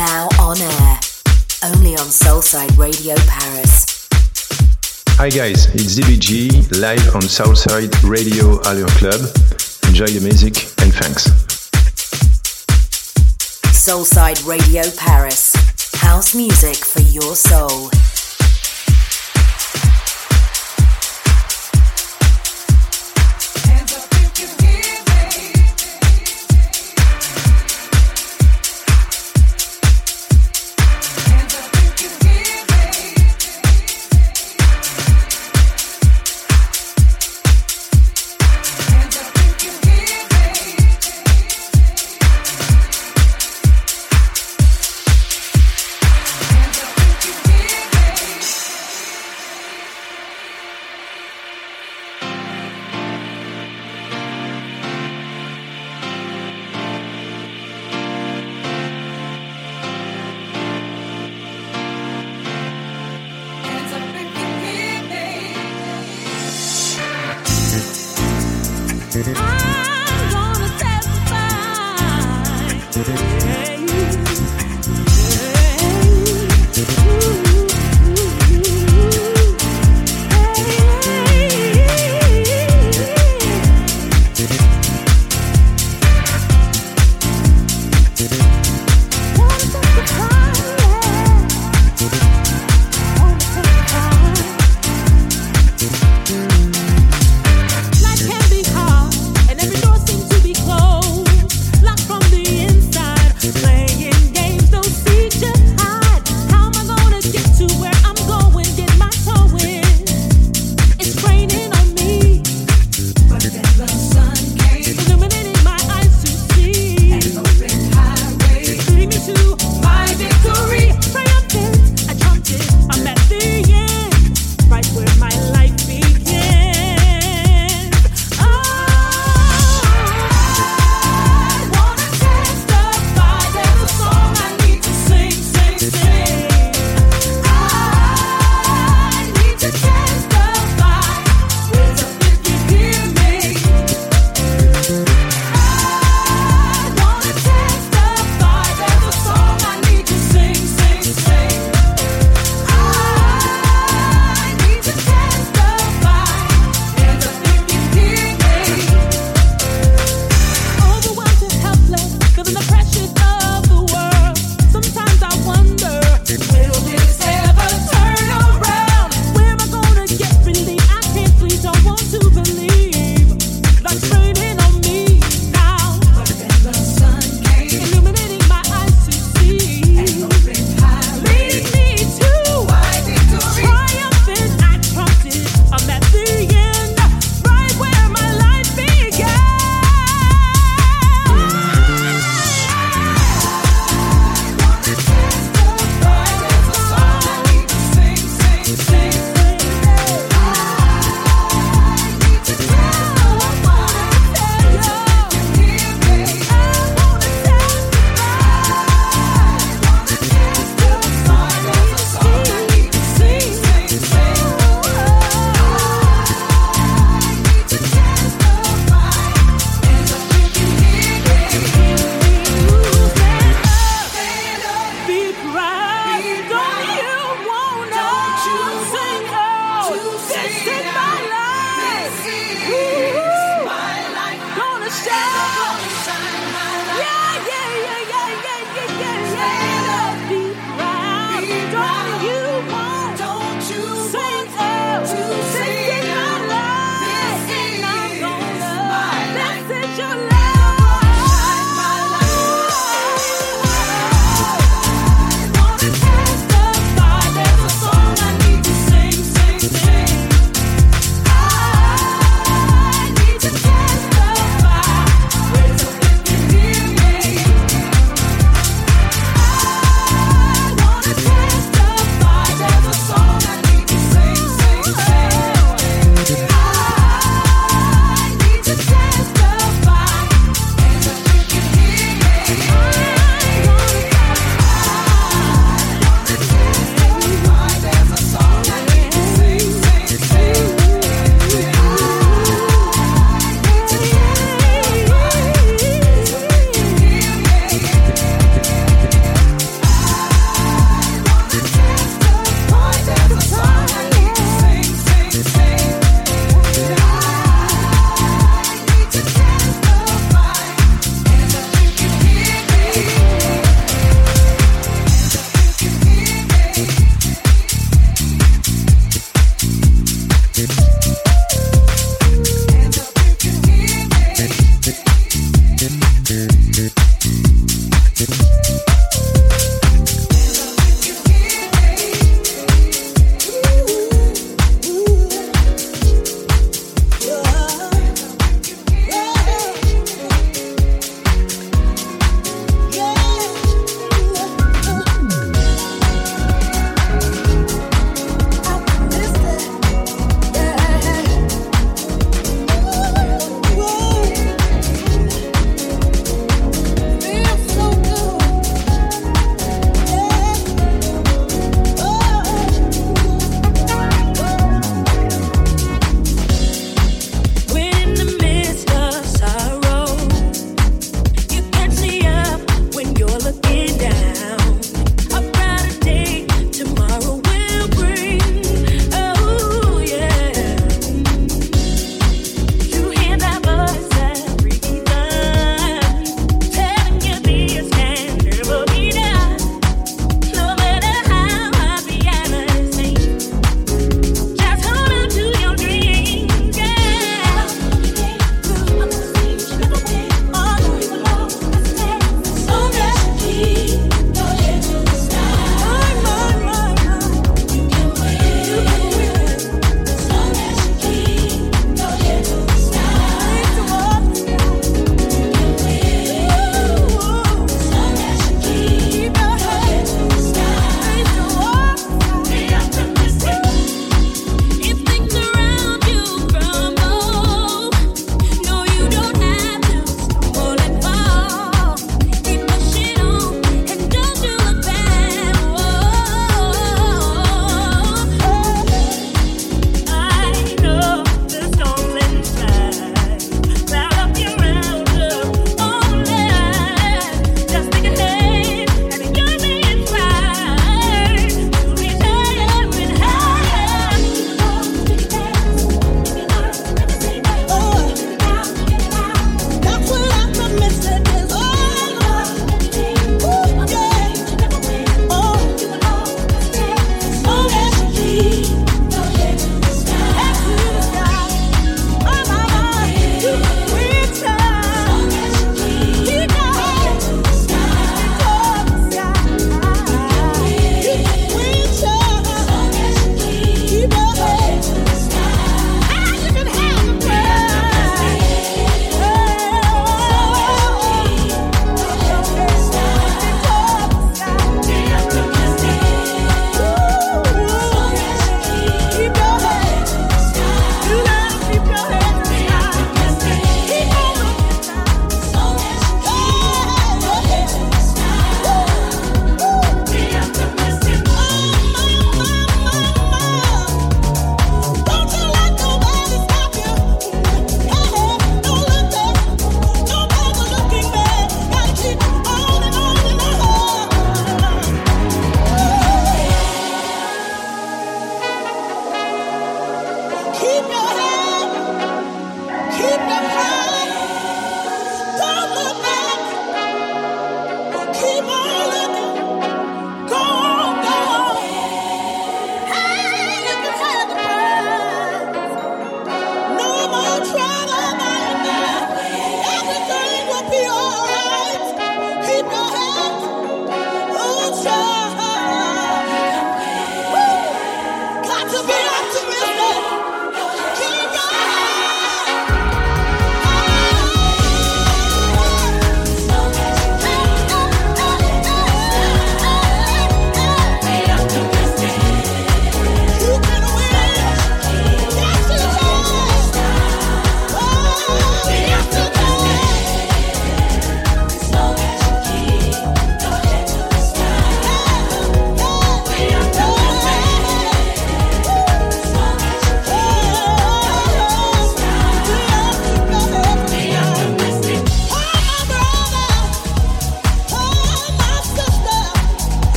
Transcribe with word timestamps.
Now 0.00 0.28
on 0.40 0.58
air. 0.58 1.00
Only 1.62 1.92
on 1.92 2.08
Soulside 2.08 2.74
Radio 2.78 3.14
Paris. 3.28 4.08
Hi 5.18 5.28
guys, 5.28 5.66
it's 5.74 6.00
DBG 6.00 6.80
live 6.80 7.14
on 7.14 7.20
Soulside 7.20 7.92
Radio 8.02 8.58
Allure 8.64 8.88
Club. 8.96 9.20
Enjoy 9.88 10.06
the 10.06 10.20
music 10.22 10.72
and 10.80 10.90
thanks. 10.94 11.28
Soulside 13.76 14.46
Radio 14.46 14.84
Paris. 14.96 15.52
House 16.00 16.34
music 16.34 16.76
for 16.76 17.02
your 17.02 17.36
soul. 17.36 17.90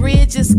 bridges. 0.00 0.54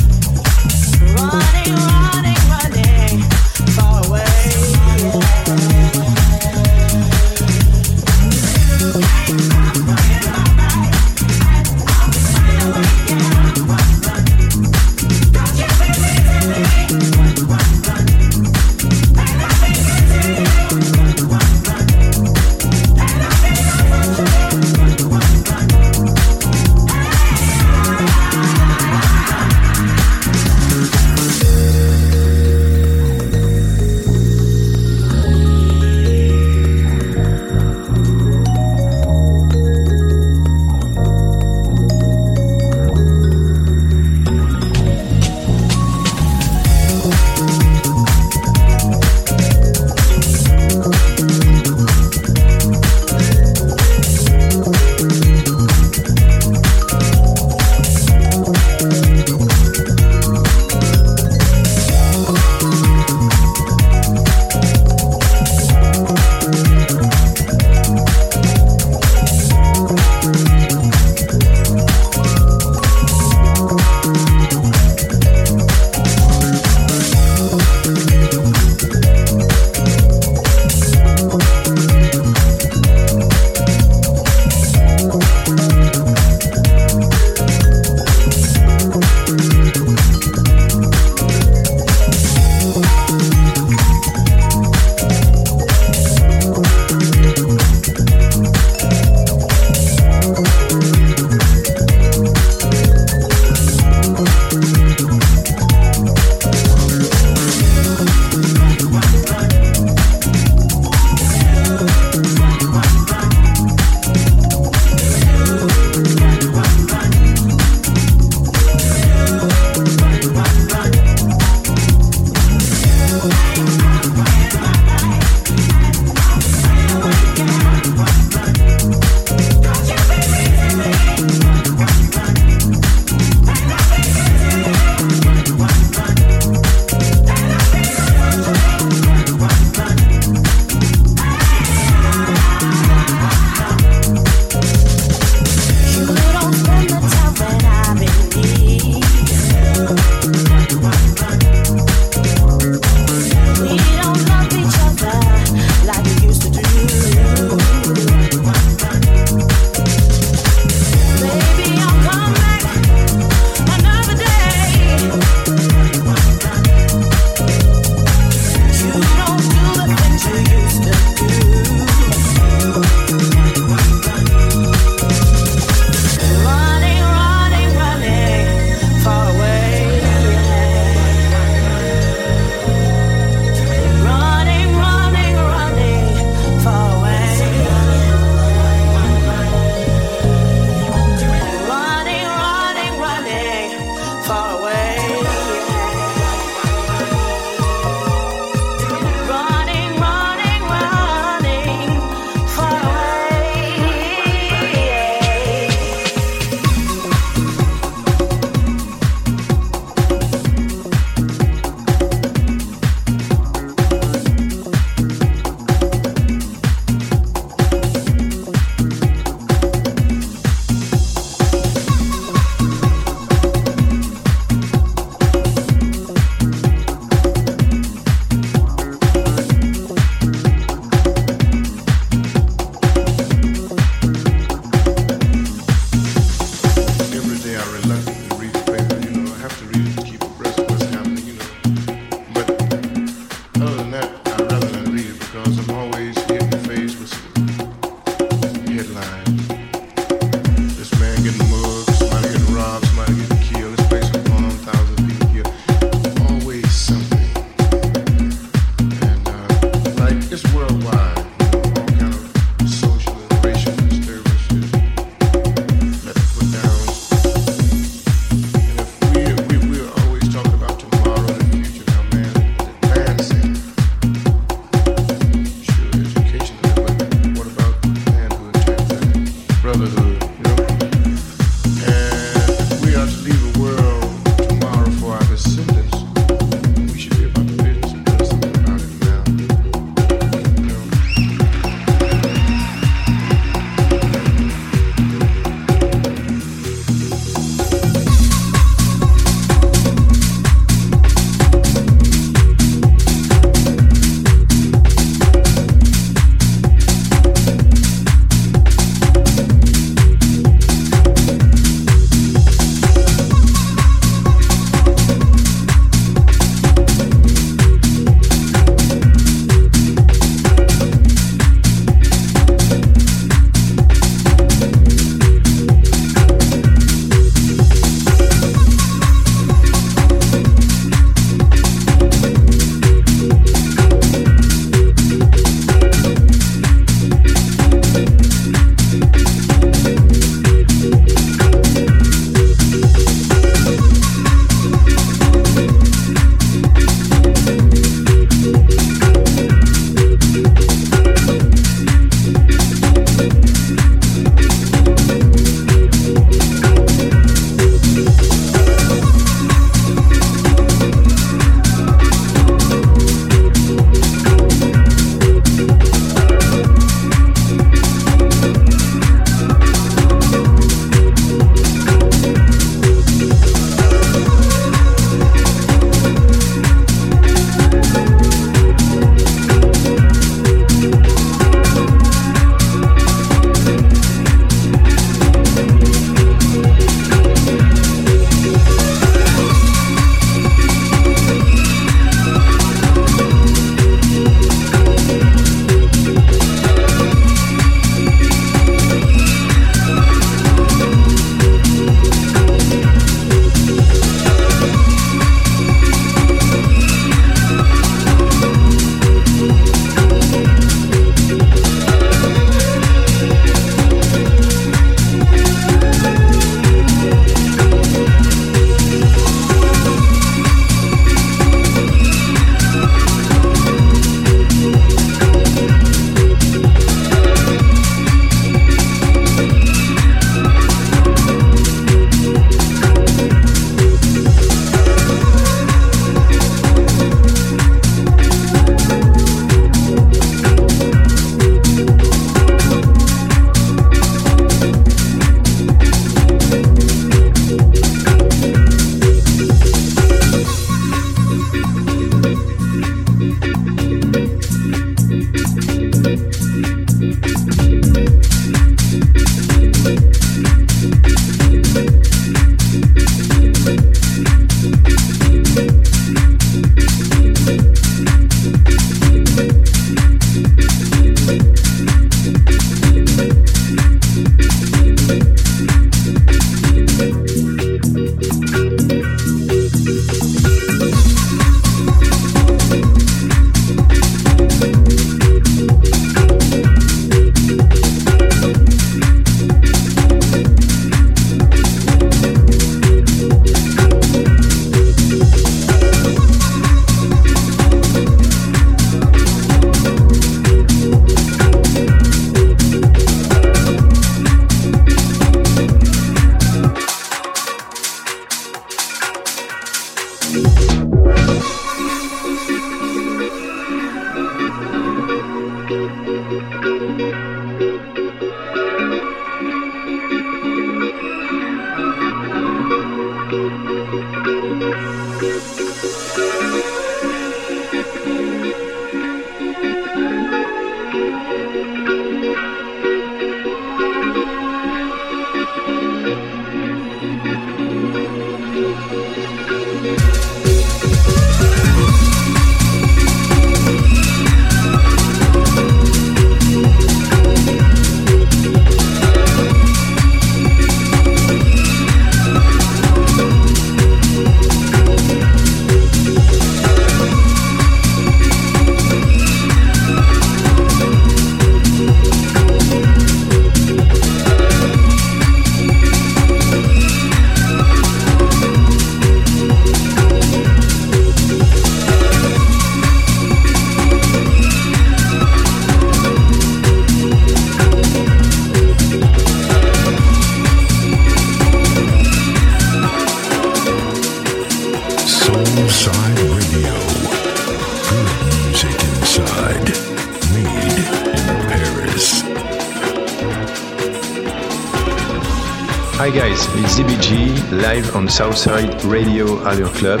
Live 597.52 597.94
on 597.94 598.06
Soulside 598.08 598.82
Radio 598.90 599.26
Allure 599.46 599.68
Club. 599.74 600.00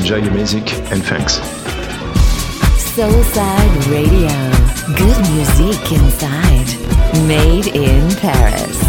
Enjoy 0.00 0.20
the 0.20 0.32
music 0.32 0.64
and 0.90 1.00
thanks. 1.04 1.38
Soulside 2.96 3.88
Radio. 3.88 4.28
Good 4.96 5.16
music 5.30 5.92
inside. 5.92 6.66
Made 7.28 7.68
in 7.68 8.10
Paris. 8.16 8.81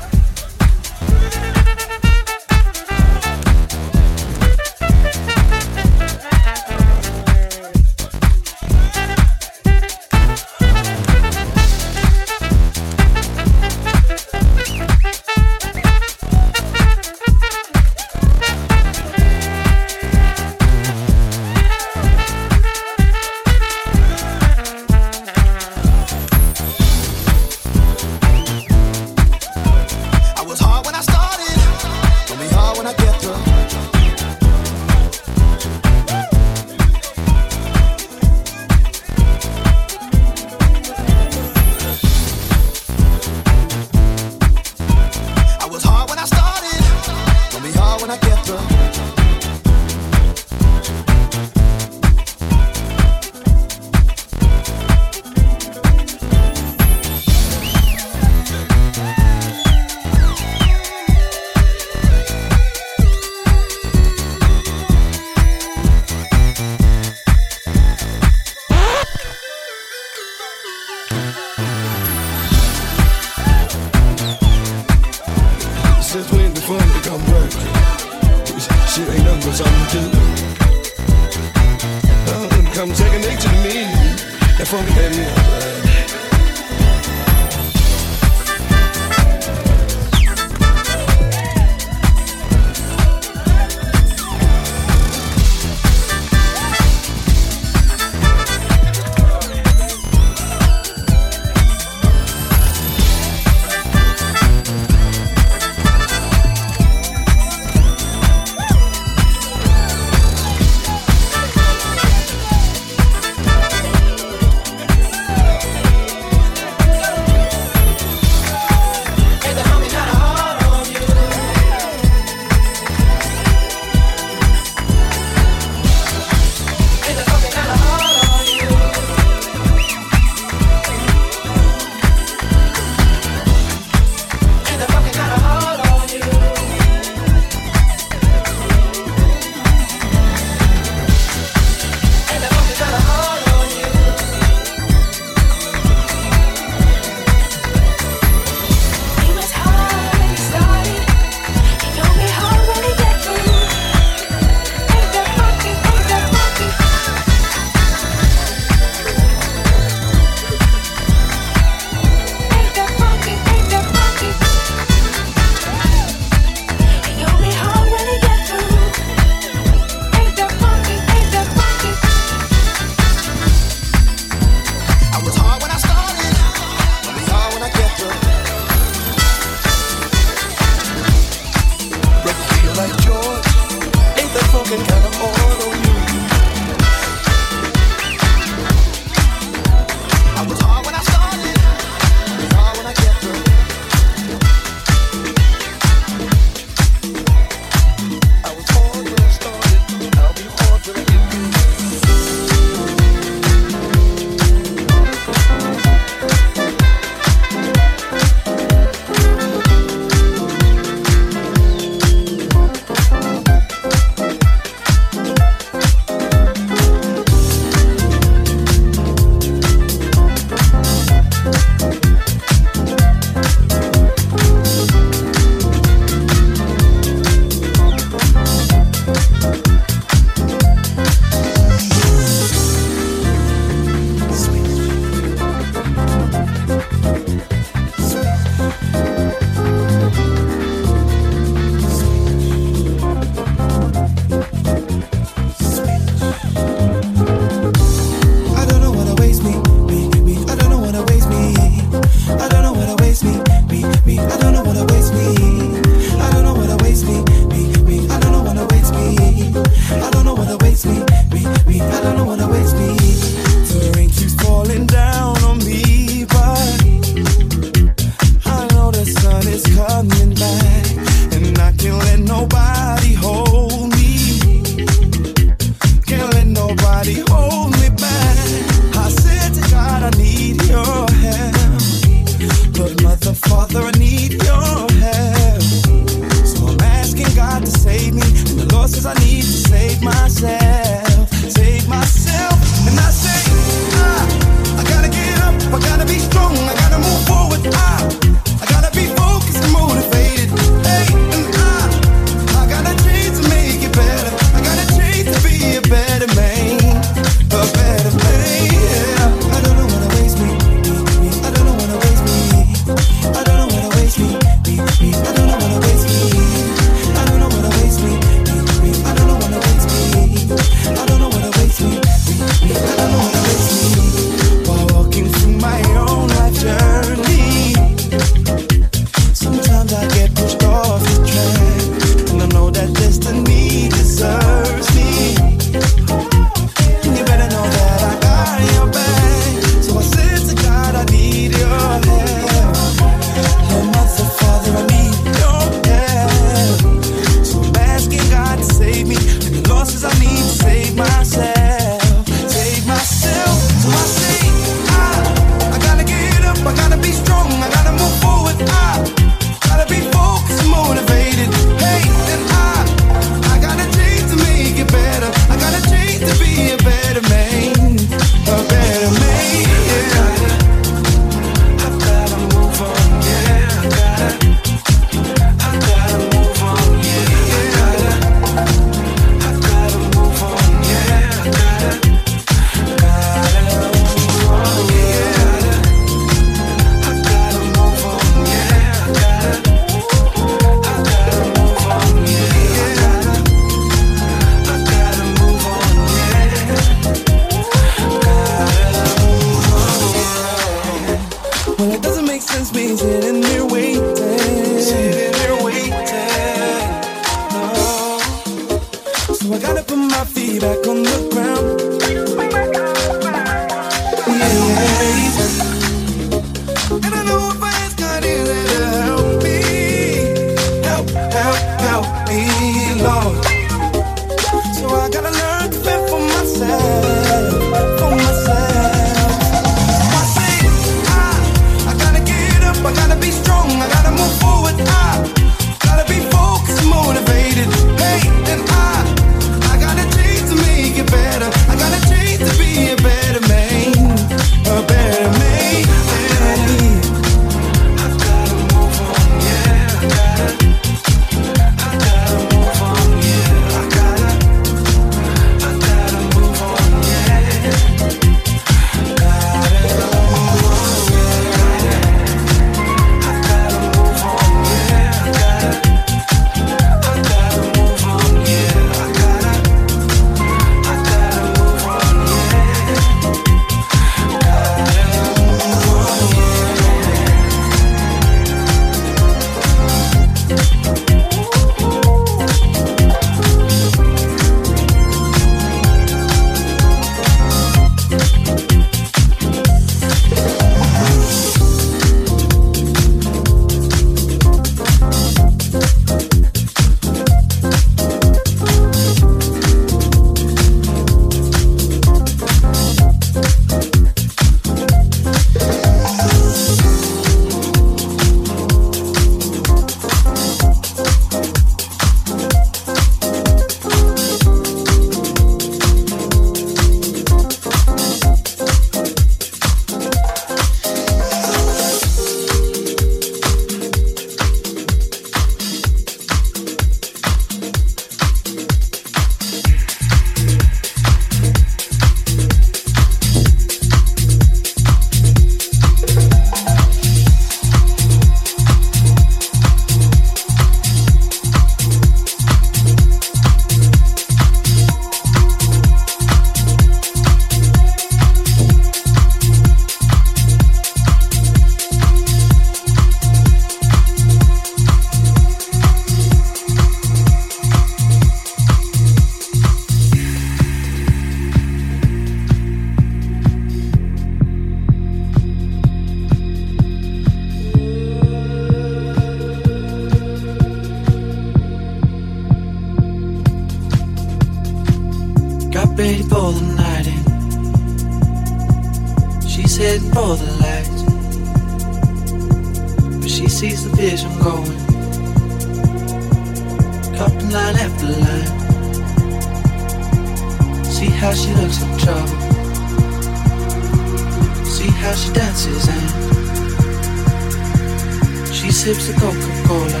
sips 598.78 599.08
a 599.08 599.12
Coca-Cola. 599.14 600.00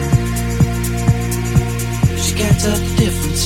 She 2.16 2.32
can't 2.38 2.58
tell 2.62 2.78
the 2.78 2.94
difference. 2.94 3.42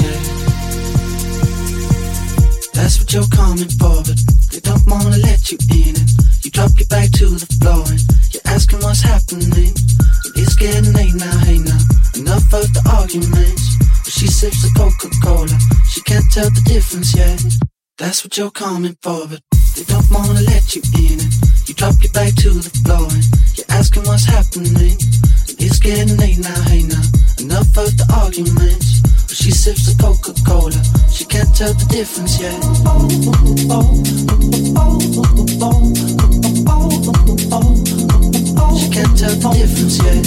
That's 2.74 3.00
what 3.00 3.10
you're 3.14 3.32
coming 3.32 3.72
for, 3.80 3.96
but 4.04 4.18
they 4.52 4.60
don't 4.60 4.84
wanna 4.86 5.16
let 5.16 5.50
you 5.50 5.56
in 5.72 5.96
it. 5.96 6.10
You 6.44 6.50
drop 6.50 6.72
your 6.76 6.86
back 6.88 7.10
to 7.12 7.26
the 7.32 7.48
floor 7.64 7.80
and 7.88 8.00
you're 8.28 8.44
asking 8.44 8.80
what's 8.80 9.00
happening. 9.00 9.72
It 9.72 10.36
is 10.36 10.54
getting 10.54 10.92
late 10.92 11.14
now, 11.14 11.38
hey 11.48 11.64
now. 11.64 11.80
Enough 12.12 12.52
of 12.52 12.68
the 12.76 12.82
arguments. 12.92 13.80
But 14.04 14.12
she 14.12 14.26
sips 14.26 14.60
the 14.60 14.70
Coca-Cola. 14.76 15.56
She 15.88 16.02
can't 16.02 16.30
tell 16.30 16.50
the 16.50 16.60
difference 16.68 17.16
yet. 17.16 17.40
That's 17.96 18.22
what 18.22 18.36
you're 18.36 18.50
coming 18.50 18.98
for, 19.00 19.26
but 19.26 19.40
they 19.76 19.84
don't 19.84 20.10
wanna 20.10 20.42
let 20.42 20.76
you 20.76 20.82
in 20.92 21.24
it. 21.24 21.41
You 21.66 21.74
drop 21.74 21.94
your 22.02 22.12
back 22.12 22.34
to 22.42 22.50
the 22.50 22.70
floor 22.82 23.06
and 23.06 23.24
you're 23.56 23.70
asking 23.70 24.04
what's 24.04 24.24
happening. 24.24 24.76
And 24.76 24.98
it's 25.62 25.78
getting 25.78 26.16
late 26.16 26.38
now, 26.38 26.60
hey 26.68 26.82
now. 26.82 27.02
Enough 27.38 27.78
of 27.78 27.96
the 27.96 28.06
arguments. 28.14 29.02
But 29.32 29.36
she 29.36 29.50
sips 29.50 29.86
the 29.86 29.94
Coca 30.02 30.34
Cola, 30.44 30.72
she 31.10 31.24
can't 31.24 31.56
tell 31.56 31.72
the 31.72 31.86
difference 31.88 32.38
yet. 32.38 32.52
She 38.76 38.88
can't 38.90 39.16
tell 39.16 39.34
the 39.36 39.48
difference 39.56 39.98
yet. 40.02 40.26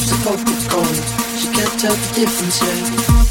lips 0.00 0.12
are 0.12 0.70
cold. 0.70 0.96
She 1.36 1.48
can't 1.48 1.80
tell 1.80 1.94
the 1.94 2.14
difference 2.14 2.60
yet. 2.62 3.29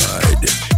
side. 0.00 0.73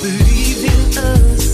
Believe 0.04 0.66
in 0.66 0.98
us. 0.98 1.53